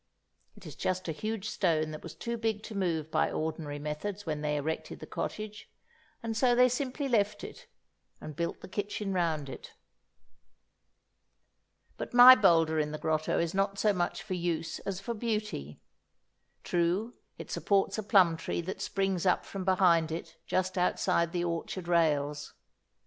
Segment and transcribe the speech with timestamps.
[0.55, 4.25] It is just a huge stone that was too big to move by ordinary methods
[4.25, 5.69] when they erected the cottage,
[6.23, 7.67] and so they simply left it,
[8.19, 9.75] and built the kitchen round it.
[11.97, 15.79] But my boulder in the grotto is not so much for use as for beauty.
[16.63, 21.43] True, it supports a plum tree that springs up from behind it, just outside the
[21.43, 22.55] orchard rails.